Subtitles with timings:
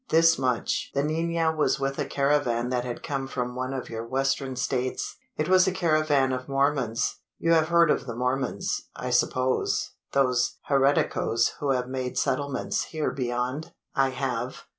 [0.09, 4.03] This much: the nina was with a caravan that had come from one of your
[4.03, 5.17] western states.
[5.37, 7.17] It was a caravan of Mormons.
[7.37, 13.11] You have heard of the Mormons, I suppose those hereticos who have made settlements here
[13.11, 14.63] beyond?" "I have."